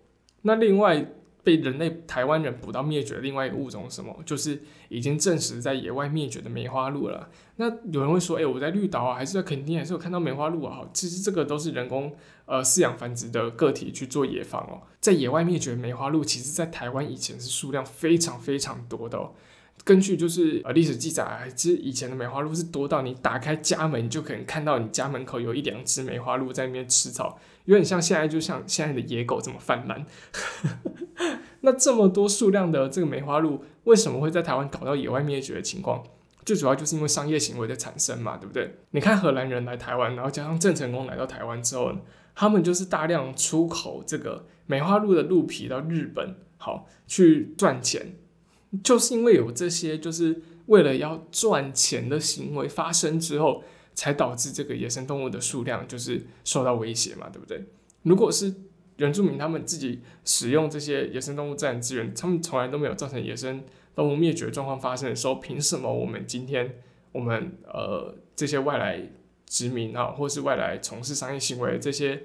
[0.43, 1.05] 那另外。
[1.43, 4.17] 被人类台湾人捕到灭绝的另外一个物种是什么？
[4.25, 7.29] 就是已经证实在野外灭绝的梅花鹿了。
[7.57, 10.81] 那有人会说，哎，我在绿岛啊，还是在垦丁，还是有看到梅花鹿啊？
[10.93, 14.81] 其实这个都是人工呃饲养繁殖的个体去做野放哦。
[15.01, 19.19] 在野外灭绝梅花鹿，其实在台湾以前是数量非常非常多的。
[19.83, 30.05] 根据就是呃历史记载，其实以前的梅花鹿是多到你打开家门，你就可能看到你家门口有一两只梅花鹿在那边吃草，有点像现在就像现在的野狗这么泛滥。
[31.65, 36.03] 那这么多数量的这个梅花鹿，为什么会在台湾搞到野外灭绝的情况？
[36.45, 38.75] 最主要就是因为商业行为的产生嘛，对不对？
[38.91, 41.93] 你看荷兰人来台湾，然后加上郑成功来到台湾之后，
[42.35, 48.15] 他们就是大量出口这个梅花鹿的鹿皮到日本，好去赚钱。
[48.83, 57.63] 就是因为有这些，就是为了要赚钱的行为发生之后，才导致这个野生动物的数量就是受到威胁嘛，对不对？
[58.01, 58.53] 如果是
[58.97, 63.63] 原住民他们自己使用这些野生动物自然资源，他们从来都没有造成野生
[63.95, 66.79] 动物灭绝状况发生的时候，凭什么我们今天
[67.11, 69.09] 我们呃这些外来
[69.47, 72.23] 殖民啊，或是外来从事商业行为这些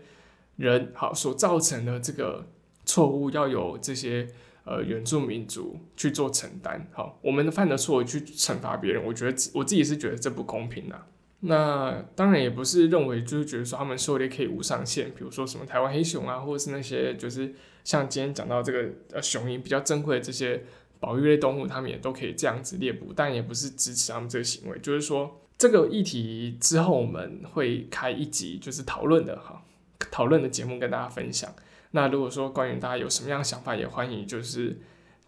[0.56, 2.46] 人好所造成的这个
[2.84, 4.28] 错误，要有这些
[4.64, 6.86] 呃原住民族去做承担？
[6.92, 11.06] 好，我们犯的错去惩罚别人，我觉得我自己是觉得这不公平的。
[11.40, 20.64] 那当然也不是认为就是觉得说他们狩猎可以无上限，比如说什么台湾黑熊啊，或者是那些就是像今天讲到这个呃熊鹰比较珍贵的这些
[20.98, 24.76] 保育类动物，他们也都可以这样子猎捕，但也不是支持他们这个行为。
[24.80, 29.62] 就是说这个议题之后我们会开一集就是讨论的哈，
[30.10, 31.54] 讨论的节目跟大家分享。
[31.92, 34.78] 那如果说关于大家有什么样的想法，也欢迎就是。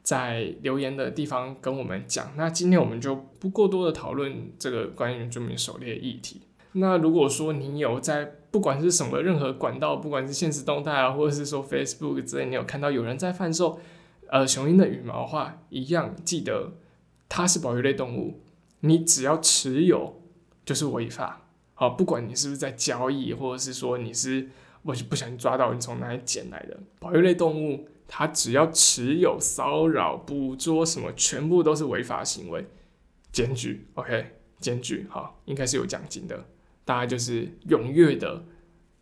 [0.03, 2.33] 在留言的地方跟我们讲。
[2.37, 6.43] 那今天我们就不过多的讨论这个关于原住民狩猎议题。
[6.73, 13.81] 那如果说你有在不管是什么任何管道，不管是现实动态啊，或者是说 Facebook 之类，你有看到有人在贩售
[14.29, 16.75] 呃雄鹰的羽毛的话，一样记得
[17.29, 18.41] 它是保育类动物，
[18.81, 20.23] 你只要持有
[20.65, 21.43] 就是违法。
[21.75, 24.49] 好，不管你是不是在交易，或者是说你是
[24.83, 27.89] 我不小心抓到你从哪里捡来的保育类动物。
[28.13, 32.67] 他只要持有、骚扰、捕捉什么，全部都是违法行为，
[33.31, 36.45] 检举，OK，检举，好，应该是有奖金的。
[36.85, 38.45] 大家就是踊跃的，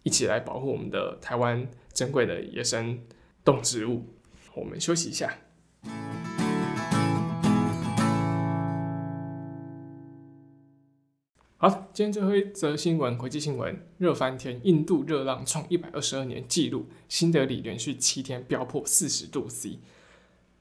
[0.03, 3.01] 一起来保护我们的台湾珍贵的野生
[3.43, 4.05] 动植物。
[4.55, 5.39] 我们休息一下。
[11.61, 19.81] 好，今天最后一则新闻，国际新闻热翻天，印度热浪创一百二十二年纪录，新德里连续七天飙破四十度 C。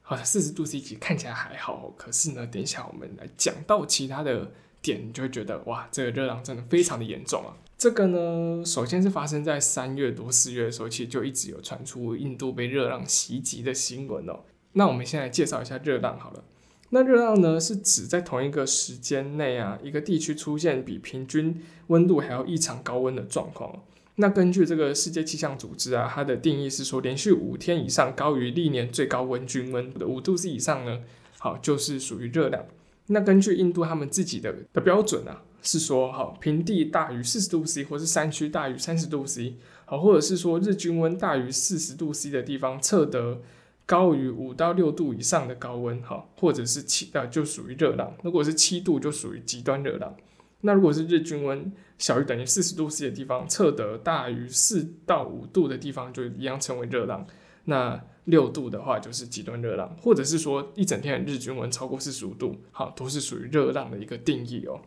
[0.02, 4.50] 好，四十度 C 其实看起来还好，可是呢，等一下我们来讲到其他的
[4.82, 7.56] 点，你就会觉得哇，这个热浪真的非常的严重啊。
[7.76, 14.40] 这个呢，首先是发生在三月多四月的时候，其实就一直有传出印度被热浪袭击的新闻哦。
[14.72, 16.42] 那我们先来介绍一下热浪好了。
[16.90, 23.82] 那热浪呢，是指在同一个时间内啊，一个地区出现比平均温度还要异常高温的状况。
[24.16, 31.02] 那根据这个世界气象组织啊，它的定义是说，连续五天以上高于历年最高温均温的五度 C 以上呢，
[31.38, 32.64] 好就是属于热量。
[33.08, 43.42] 那根据印度他们自己的的标准啊，是说好平地大于四十度 C，或是山区大于三十度 C，好或者是说日均温大于四十度 C 的地方测得。
[43.88, 48.14] 高于五到六度以上的高温，哈，或者是七啊，就属于热浪。
[48.22, 50.14] 如果是七度，就属于极端热浪。
[50.60, 57.26] 那如果是日均温小于等于四十度 C 的地方，测得大于四到五度的地方，就一样称为热浪。
[57.64, 64.78] 那六度的话，就是极端热浪，或者是说一整天的日均温超过四十五度，好，都是属于热浪的一个定义哦。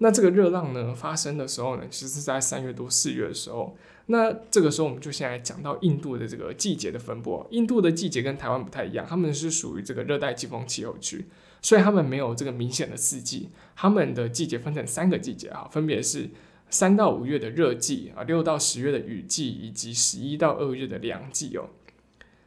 [0.00, 3.74] 那这个热浪呢，发生的时候呢，其实是在三月多四月的时候。
[4.10, 7.46] 那这个时候，我们就先来讲到印度的这个季节的分布。
[7.50, 11.26] 印度的季节跟台湾不太一样，他们是属于这个热带季风气候区，
[11.60, 13.50] 所以他们没有这个明显的四季。
[13.76, 16.30] 他们的季节分成三个季节啊，分别是
[16.70, 21.68] 三到五月的热季啊，六到十月的雨季，以及十一到二月的凉季哦。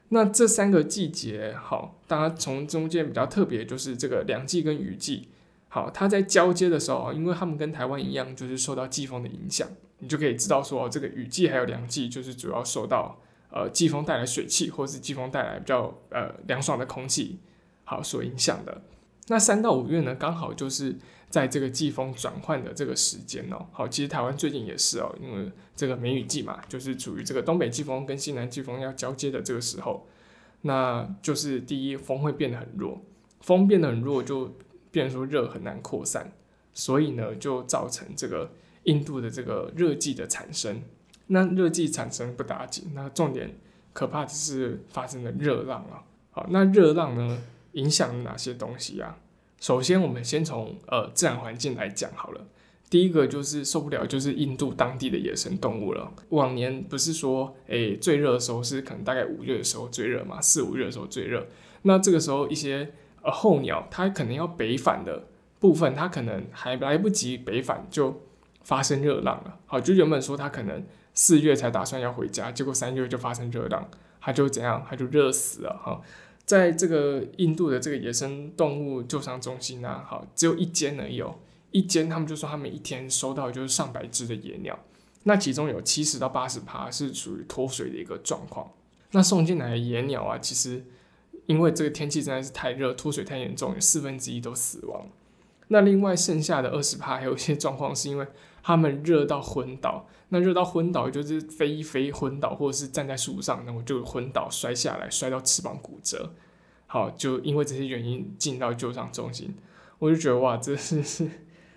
[0.09, 5.29] 那这三个季节，好，大家从中间比较特别就是这个凉季跟雨季。
[5.73, 9.65] 好，它在交接的时候因为他们跟台湾一样，就是受到季风的影响。
[9.99, 17.39] 你就可以知道说，这个雨季还有凉季，就是主要受到呃季风带来水汽，或是季风带来比较呃凉爽的空气，
[17.85, 18.81] 好所影响的。
[19.27, 20.97] 那三到五月呢，刚好就是
[21.29, 23.65] 在这个季风转换的这个时间哦。
[23.71, 30.05] 好，其实台湾最近也是哦，因为这个梅雨季嘛，就是处于这个东北季风跟西南季风要交接的这个时候，
[30.63, 33.01] 那就是第一风会变得很弱，
[33.39, 34.53] 风变得很弱就
[34.91, 36.31] 变成说热很难扩散，
[36.73, 38.51] 所以呢就造成这个
[38.83, 40.81] 印度的这个热季的产生。
[41.27, 43.55] 那热季产生不打紧，那重点
[43.93, 46.03] 可怕的是发生了热浪啊。
[46.31, 47.41] 好，那热浪呢？
[47.73, 49.17] 影响哪些东西啊？
[49.59, 52.45] 首先，我们先从呃自然环境来讲好了。
[52.89, 56.11] 第一个就是受不了，就是印度当地的野生动物了。
[56.29, 61.47] 往年不是说，诶最热的时候是可能大概五月的时候最热嘛，四五月的时候最热。
[61.83, 65.27] 那这个时候一些而候鸟，它可能要北返的
[65.59, 68.21] 部分，它可能还来不及北返就
[68.63, 69.59] 发生热浪了。
[69.65, 76.01] 好，就原本说它可能四月才打算要回家，结果三月就发生热浪，它就怎样，它就热死了哈。
[76.45, 81.23] 在这个印度的这个野生动物救伤中心呢，好，只有一间而已，
[81.71, 84.77] 一间他们就说他们一天收到就是上百只的野鸟，
[85.23, 88.69] 那其中有七十到八十趴是属于脱水的一个状况。
[89.11, 90.83] 那送进来的野鸟啊，其实
[91.45, 95.07] 因为这个天气真的是太热，脱水太严重，有四分之一都死亡。
[95.69, 98.27] 那另外剩下的二十趴还有一些状况是因为
[98.61, 100.07] 他们热到昏倒。
[100.33, 106.33] 那热到昏倒，就是飞一飞昏倒，或者是站在树上，那我就昏倒摔下来，摔到翅膀骨折。
[106.87, 109.53] 好，就因为这些原因进到救伤中心，
[109.99, 111.29] 我就觉得哇，真是是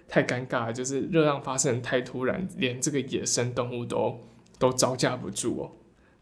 [0.07, 4.21] 太尴尬了，就是热浪发生太突然，连这个野生动物都
[4.59, 5.73] 都招架不住哦。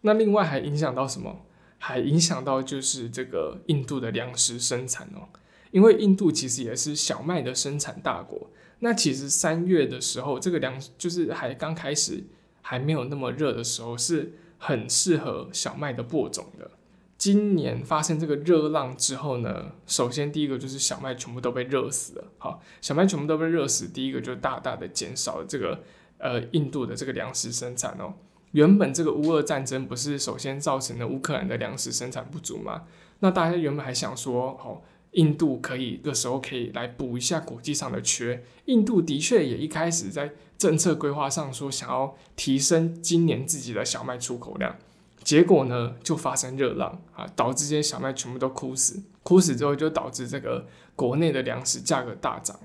[0.00, 1.42] 那另外还影响到什么？
[1.84, 5.26] 还影响到就是这个印度的粮食生产哦，
[5.72, 8.48] 因为印度其实也是小麦的生产大国。
[8.78, 12.22] 那其实三月的时候，这个粮就是还刚开始，
[12.60, 16.70] 还没有那么热的时候，是很适合小麦的播种的。
[17.18, 22.24] 今年发生这个热浪之后呢，首先第一个就是小麦全部都被热死了。
[22.38, 25.80] 好，小麦全部都被热死，第一个就大大的减少了这个
[26.18, 28.14] 呃印度的这个粮食生产哦。
[28.52, 32.84] 原本这个乌俄战争不是首先造成了乌克兰的粮食生产不足吗？
[33.20, 34.82] 那大家原本还想说，好。
[35.12, 38.42] 印度可以这时候可以来补一下国际上的缺。
[38.64, 44.74] 印度的确也一开始在政策规划上说想要提升今年自己的小麦出口量，
[45.22, 49.02] 结果呢就发生热浪啊，导致这些小麦全部都枯死。
[49.22, 52.58] 枯死之后就导致这个国内的粮食价格大涨，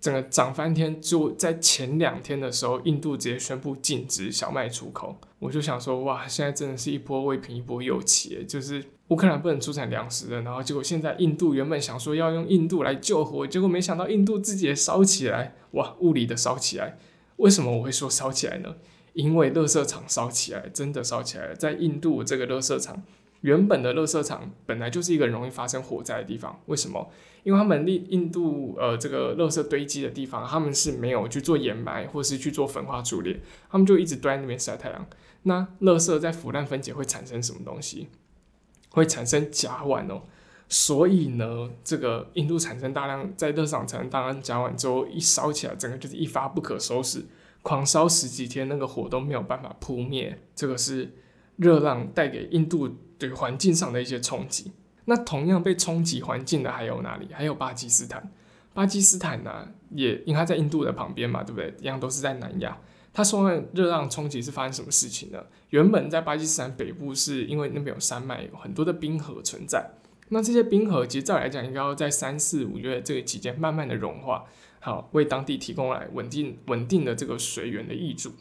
[0.00, 1.00] 整个涨翻天。
[1.00, 5.16] 就在前两天的时候，印度直接宣布禁止小麦出口。
[5.38, 8.84] 我就想说，哇，现在真的是一波未平一波又起，就是。
[9.08, 16.98] 乌克兰不能出产粮食了，然后结果现在印度原本想说要用印度来救火，结果没想到印度自己也烧起来，哇，物理的烧起来。
[17.36, 18.74] 为什么我会说烧起来呢？
[19.14, 21.54] 因为垃圾场烧起来，真的烧起来了。
[21.54, 23.02] 在印度这个垃圾场，
[23.40, 26.60] 原本的垃圾场本来就是一个容易发生火灾的地方。
[26.66, 27.10] 为什么？
[27.44, 35.06] 因为他们印印度呃这个垃圾堆积的地方，他们是没有去做掩埋或是去做焚化处理，他们就一直堆在那边晒太阳。
[35.44, 38.08] 那垃圾在腐烂分解会产生什么东西？
[38.90, 40.22] 会产生甲烷哦，
[40.68, 47.24] 所以呢，这个印度产生大量在热场产生大量甲烷之后，一烧起来，整个就是一发不可收拾，
[47.62, 50.40] 狂烧十几天，那个火都没有办法扑灭。
[50.56, 51.12] 这个是
[51.56, 54.72] 热浪带给印度对环境上的一些冲击。
[55.06, 57.28] 那同样被冲击环境的还有哪里？
[57.32, 58.30] 还有巴基斯坦。
[58.74, 61.74] 巴基斯坦呢，也因为它在印度的旁边嘛，对不对？
[61.80, 62.78] 一样都是在南亚。
[63.12, 65.42] 它受到热浪冲击是发生什么事情呢？
[65.70, 69.90] 原本在巴基斯坦北部是因为那边有山脉，有很多的冰河存在。
[70.28, 74.44] 那这些冰河其实照来讲，应该要在三四五月这个期间慢慢的融化，
[74.78, 78.32] 好为当地提供来稳定稳定的这个水源的益助。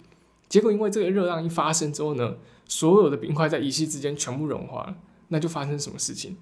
[0.49, 2.35] 结果因为这个热浪一发生之后呢，
[2.67, 4.97] 所有的冰块在一夕之间全部融化了，
[5.29, 6.35] 那就发生什么事情？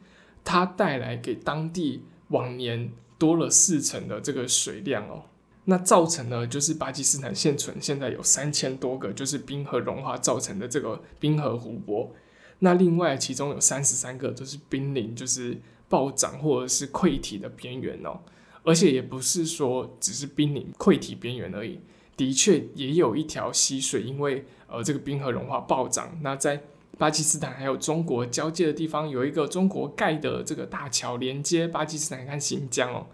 [0.43, 5.23] 它带来给当地往年多了四成的这个水量哦。
[5.65, 12.11] 那造成呢，就是巴基斯坦现存现在有三千多个，就是冰河融化造成的这个冰河湖泊。
[12.59, 15.59] 那另外其中有三十三个都是濒临就是
[15.89, 18.19] 暴涨或者是溃体的边缘哦。
[18.63, 21.79] 而且也不是说只是濒临溃体边缘而已，
[22.15, 26.61] 的确也有一条溪水因为呃这个冰河融化暴涨，那在
[26.97, 33.07] 巴基斯坦还有中国交界的地方有一个中国盖的这个大桥连接巴基斯坦和新疆哦，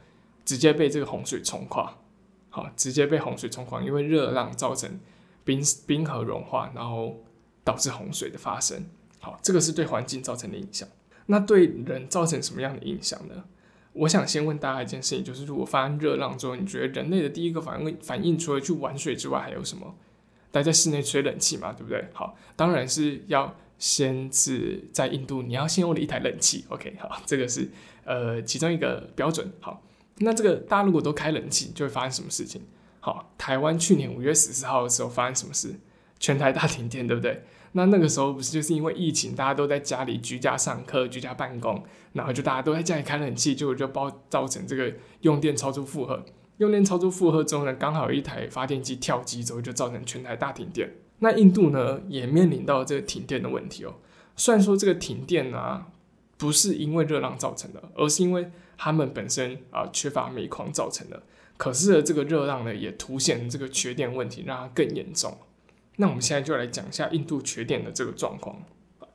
[0.45, 1.97] 直接被这个洪水冲垮。
[2.54, 4.99] 好，直接被洪水冲垮，因为热浪造成
[5.45, 7.24] 冰冰河融化，然后
[7.64, 8.86] 导致洪水的发生。
[9.20, 10.88] 好，这个是对环境造成的影响。
[11.28, 13.45] 那对人造成什么样的影响呢？
[13.93, 19.95] 我想先问大家一件事情，就是如果发生热浪之后，你觉得人类的第一个反应反应，除了去玩水之外，还有什么？
[20.52, 22.06] 待在室内吹冷气嘛，对不对？
[22.14, 26.66] 好，当然是要先是在印度，你要先用了一台冷气。
[26.70, 27.70] OK，好，这个是
[28.06, 29.52] 呃其中一个标准。
[29.60, 29.82] 好。
[30.24, 32.62] 那这个大家如果都开冷气，就会发生什么事情？
[32.99, 35.80] 好，台湾去年五月十四号的时候发生什么事？
[36.20, 37.41] 全台大停电，对不对？
[37.72, 41.84] 那那个时候不是就是因为疫情，大家都在家里居家上课、居家办公，
[42.14, 46.24] 然后就大家都在家里开冷气，结果就包造成这个用电超出负荷。
[46.62, 50.91] 用电超出负荷之后呢，刚好一台发电机跳机之后，就造成全台大停电。
[51.18, 53.95] 那印度呢，也面临到这个停电的问题哦。
[54.36, 55.88] 虽然说这个停电啊，
[56.38, 61.24] 不是因为热浪造成的，而是因为他们本身啊缺乏煤矿造成的。
[61.57, 65.36] 可是这个热浪呢，也凸显这个缺电问题，让它更严重。
[65.95, 68.62] 那我们现在就来讲一下印度缺电的这个状况。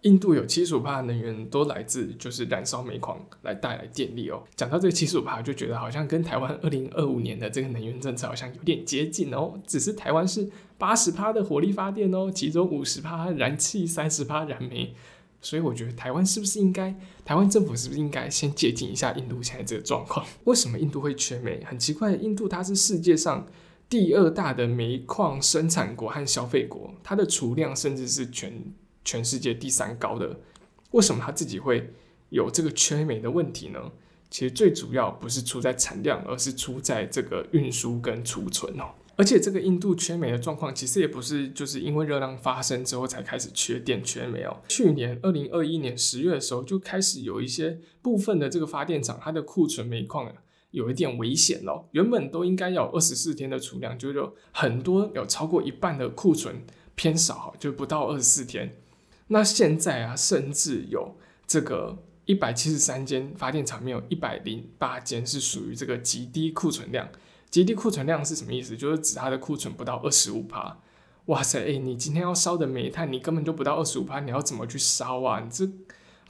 [0.02, 4.42] 印度有七十五帕能源都来自就是燃烧煤矿来带来电力哦。
[4.54, 9.60] 讲到这七十五帕，就觉得好像跟台湾二零二五年的这个能源政策好像有点接近哦。
[9.66, 14.94] 只是台湾是八十帕的火力发电哦，其中五十帕燃气，三十帕燃煤。
[15.40, 16.94] 所以我觉得台湾是不是应该，
[17.24, 20.26] 台湾政府是不是应该先借鉴一下印度现在这个状况？
[20.44, 21.62] 为什么印度会缺煤？
[21.64, 23.46] 很奇怪，印度它是世界上。
[23.88, 28.52] 第二大的煤矿生产国和消费国，它的储量甚至是全
[29.06, 30.38] 全世界第三高的。
[30.90, 31.94] 为什么它自己会
[32.28, 33.80] 有这个缺煤的问题呢？
[34.28, 38.90] 其实最主要不是出在产量，而是出在这个运输跟储存哦。
[39.14, 44.54] 而且这个印度缺煤的状况，其实也不是就是因为热浪发生之后才开始缺电缺煤哦。
[44.68, 50.30] 去年二零二一年十月的时候，就开始有一些部分的这个发电厂，它的库存煤矿
[50.72, 58.76] 有一点危险咯，原本都应该要二十四天的储量，就就很多有超过一半的库存偏少，就不到二十四天。
[59.28, 61.16] 那现在啊，甚至有
[61.46, 67.08] 这个一百七十三间发电厂，没有一百零八间是属于这个极低库存量。
[67.50, 68.76] 极低库存量是什么意思？
[68.76, 70.78] 就是指它的库存不到二十五帕。
[71.26, 75.40] 哇塞，哎，你今天要烧的煤炭，你根本就不到二十五帕，你要怎么去烧啊？
[75.40, 75.68] 你这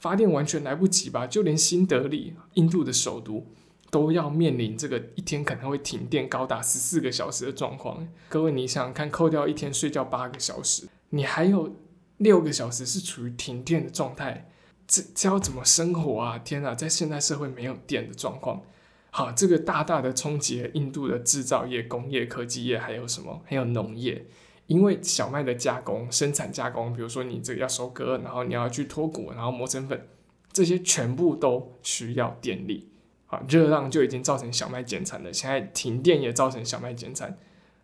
[0.00, 1.26] 发电完全来不及吧？
[1.26, 3.46] 就连新德里，印度的首都。
[3.88, 8.06] 都要面临这个一天可能会停电高达十四个小时的状况。
[8.28, 11.74] 各位，你想想看，扣掉一天睡觉八个小时，你还有
[12.18, 14.48] 六个小时是处于停电的状态，
[14.86, 16.38] 这这要怎么生活啊？
[16.38, 18.62] 天哪，在现代社会没有电的状况，
[19.10, 23.42] 好，这个大大的冲击了印度的制造业、工业、科技业，还有什么？
[23.44, 24.26] 还有农业，
[24.66, 30.08] 因为小麦的加工、生产加工，比如说你这个要收割，然后你要去脱谷，然后磨成粉，
[30.52, 32.90] 这些全部都需要电力。
[33.26, 37.36] 啊，热浪就已经造成小麦减产了，现在停电也造成小麦减产，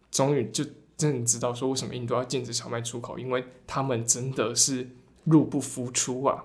[0.08, 0.64] 终于就
[1.02, 4.88] 真的知道说为什么印度要禁止小麦出口，因为他们真的是
[5.24, 6.44] 入不敷出啊，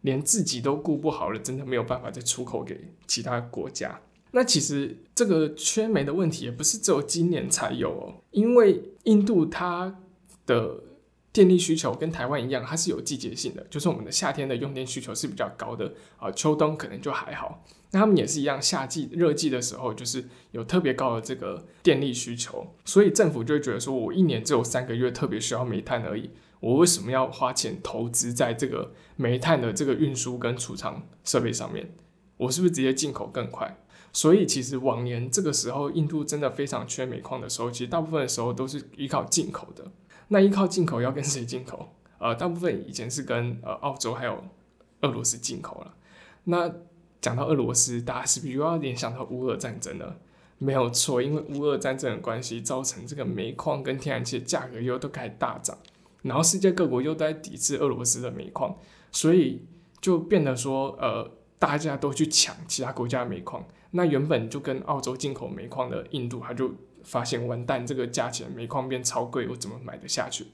[0.00, 4.00] 连自己都顾不好了，真的没有办法再出口给其他国家。
[4.30, 10.00] 那其实这个缺煤的问题也不是只有今年才有哦，因为印度它
[10.46, 10.84] 的。
[11.30, 17.62] 电力需求跟台湾一样，它是有季节性的，就是我们的夏天的用电需求是比较高的啊，秋冬可能就还好。
[17.90, 26.30] 那他们也是一样，夏季热季的时候就是有特别高的这个电力需求，所以政府就会觉得说，我一年只有三个月特别需要煤炭而已，
[26.60, 31.94] 我为什么要花钱投资在这个煤炭的这个运输跟储藏设备上面？
[32.36, 33.78] 我是不是直接进口更快？
[34.12, 39.90] 所以其实往年这个时候，印度真的非常缺煤矿的时候，其实大部分的时候都是依靠进口的。
[40.28, 41.94] 那依靠进口要跟谁进口？
[42.18, 44.44] 呃，大部分以前是跟呃澳洲还有
[45.00, 45.94] 俄罗斯进口了。
[46.44, 46.72] 那
[47.20, 50.18] 讲到俄罗斯，大家是不是又要联想到乌俄战争了？
[50.58, 55.76] 没有错，因为乌俄战争的关系，造成这个煤矿跟天然气的价格又都开始大涨，
[56.22, 58.76] 然后世界各国又在抵制俄罗斯的煤矿，
[59.12, 59.62] 所以
[60.00, 63.64] 就变得说，呃，大家都去抢其他国家的煤矿。
[63.92, 66.74] 那原本就跟澳洲进口煤矿的印度，他就。
[67.04, 70.48] 发现完蛋，这个价钱煤矿变超贵，我怎么买得下去？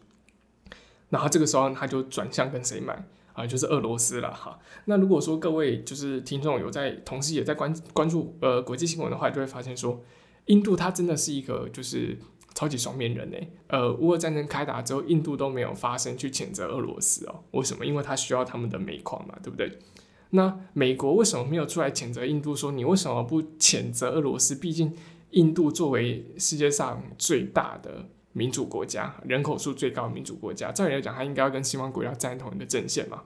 [1.09, 3.05] 然后这个时候他就转向跟谁买
[3.35, 3.47] 啊？
[3.47, 4.59] 就是俄罗斯了哈。
[4.87, 10.03] 那如果说各位就是听众有在同时也在关关注呃国际新闻的话，就会发现说，
[10.47, 12.19] 印度它真的是一个就是
[12.55, 13.37] 超级双面人呢。
[13.69, 17.45] 呃，乌俄战争开打之后，印度都没有发声去谴责俄罗斯哦。
[17.51, 17.85] 为什么？
[17.85, 19.79] 因为它需要他们的煤矿嘛，对不对？
[20.31, 22.57] 那美国为什么没有出来谴责印度？
[22.57, 24.55] 说你为什么不谴责俄罗斯？
[24.55, 24.93] 毕竟。
[25.31, 33.23] 印度作为世界上最大的民主国家，人口数最高民主国家，照理来讲，它应该要跟西方国家站同一个阵线嘛。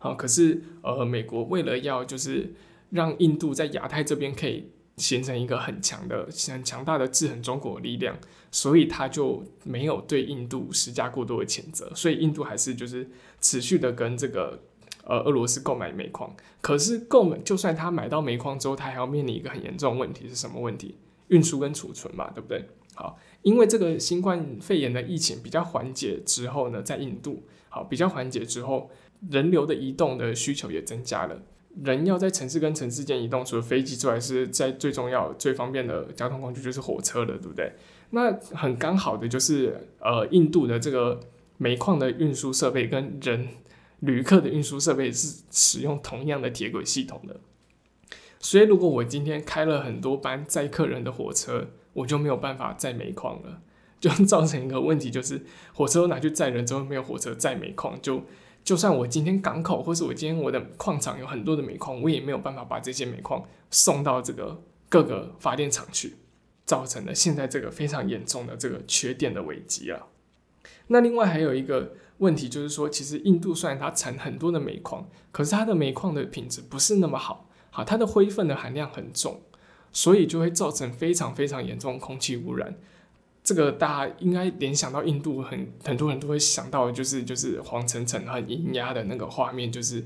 [0.00, 2.52] 好，可是呃，美国为了要就是
[2.90, 8.18] 让印度在亚太这边可以形成一个很强的、很强大的制衡中国的力量，
[8.50, 13.08] 所以他就没有对印度施加过多的谴责，所以印度还是就是
[13.40, 14.62] 持续的跟这个。
[15.02, 20.94] 呃，俄罗斯购买煤矿，可是购买就算他买到煤矿之后，他还要面临一个很严重的问题是什么问题？
[21.28, 22.68] 运输跟储存嘛，对不对？
[22.94, 28.90] 好，因为这个新冠肺炎的疫情比较缓解之后呢，在印度好比较缓解之后，
[29.30, 31.42] 人流的移动的需求也增加了。
[31.82, 37.72] 人要在城市跟城市间移动，除了飞机之外，是在最重要、最方便的交通工具就是火车了，对不对？
[38.10, 41.20] 那很刚好的就是，呃，印度的这个
[41.58, 43.48] 煤矿的运输设备跟人
[44.00, 47.38] 旅客的运输设备是使用同样的铁轨系统的。
[48.40, 53.60] 所以，如果我今天开了很多班载客人的火车，我就没有办法载煤矿了，
[54.00, 58.22] 就造成一个问题，就是火车拿去载人之后，没有火车载煤矿，就
[58.62, 66.16] 就算我今天港口或是我今天我的矿场有很多的煤矿，我也没有办法把这些煤矿送到这个各个发电厂去，
[66.66, 70.06] 造成了现在这个非常严重的这个缺电的危机啊。
[70.88, 77.48] 那另外还有一个问题就是说，其实印度虽然它产很多的煤矿，可是它的煤矿的品质不是那么好。
[77.70, 79.40] 好，它的灰分的含量很重，
[79.92, 82.76] 所以就会造成非常非常严重的空气污染。
[83.42, 90.04] 这个大家应该联想到印度，很很多人都会想到，就是就是黄澄澄、很阴压的那个画面，就是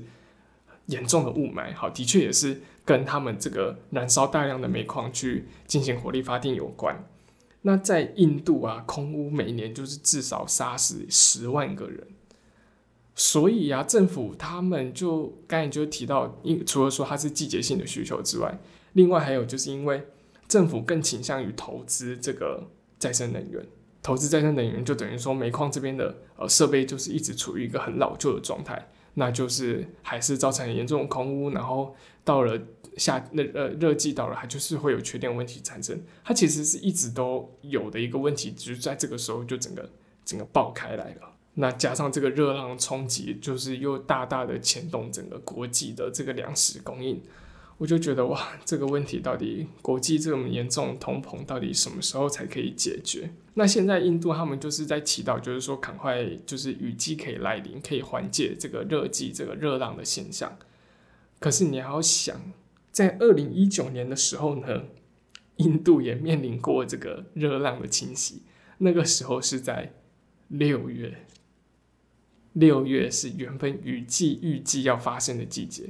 [0.87, 1.75] 严重的雾霾。
[1.75, 7.05] 好，的确也是跟他们这个燃烧大量的煤矿去进行火力发电有关。
[7.63, 12.07] 那在印度啊，空污每年就是至少杀死十万个人。
[13.15, 18.59] 所以啊，政府他们就刚才就提到，因除了说它是季节性的需求之外，
[18.95, 20.05] 另外还有就是因为
[20.47, 22.67] 政府更倾向于投资这个
[22.97, 23.65] 再生能源，
[24.01, 32.59] 投资再生能源就等于说煤矿这边的呃设备就是一直处于一个很老旧的状态，那就是还是造成严重的空污，然后到了
[32.97, 39.89] 夏那呃热季到了，它就是会有缺电问题产生，它其实是一直都有的一个问题，只是在这个时候就整个
[40.23, 41.33] 整个爆开来了。
[41.55, 47.21] 那加上这个热浪冲击，就是又大大的牵动整个国际的这个粮食供应，
[47.77, 53.31] 我就觉得哇，这个问题到底国际这么严重通膨，到底什么时候才可以解决？
[53.55, 60.57] 那现在印度他们就是在祈祷，就是说赶快就是雨季可以来临，可以缓解这个热季这个热浪的现象。
[61.39, 62.39] 可是你要想，
[62.91, 64.83] 在二零一九年的时候呢，
[65.57, 68.43] 印度也面临过这个热浪的侵袭，
[68.77, 69.91] 那个时候是在
[70.47, 71.25] 六月。
[72.53, 75.89] 六月是原本雨季预计要发生的季节，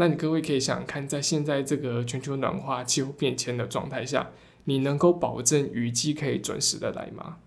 [0.00, 4.30] 那你各位可以想看，在现在这个全球暖化、气候变迁的状态下，
[4.64, 7.38] 你能够保证雨季可以准时的来吗？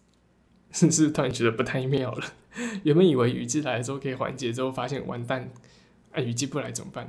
[0.70, 2.26] 是不是突然觉得不太妙了？
[2.84, 5.50] 原本以为雨季来的时候可以缓解，之后发现完蛋，
[6.12, 7.08] 啊，雨季不来怎么办？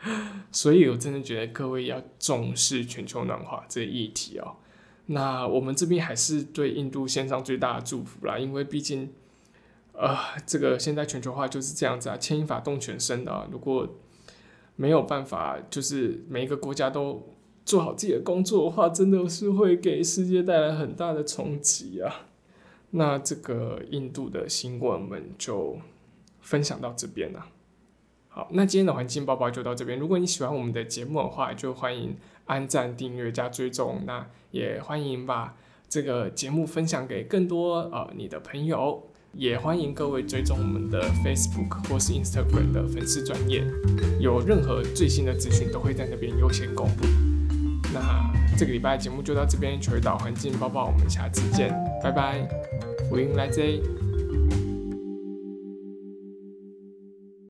[0.52, 4.56] 所以我真的觉得各位要重视全球暖化这一议题哦。
[5.06, 9.14] 那我们这边还是对印度献上最大的祝福啦，因为毕竟，
[9.96, 10.16] 呃，
[10.46, 13.48] 这个现在全球化就是这样子啊，牵一发动全身的啊。
[13.50, 13.88] 如果
[14.76, 17.34] 没有办法，就是每一个国家都
[17.64, 22.26] 做好自己的工作的话，真的是会给世界带来很大的冲击啊。
[22.90, 25.78] 那这个印度的新闻我们就
[26.40, 27.46] 分享到这边了。
[28.28, 29.98] 好，那今天的环境报报就到这边。
[29.98, 32.16] 如果你喜欢我们的节目的话，就欢迎。
[32.46, 35.56] 按赞、订阅加追踪，那也欢迎把
[35.88, 39.08] 这个节目分享给更多呃你的朋友，
[39.38, 43.62] 也欢迎各位追踪我们的 Facebook 或是 Instagram 的粉丝专业，
[44.18, 47.06] 有任何最新的资讯都会在那边优先公布。
[47.92, 51.68] 那这个礼拜节目就到这边，求导环境包包，我们下次见，
[52.02, 52.48] 拜拜，
[53.10, 54.05] 欢迎来 Z。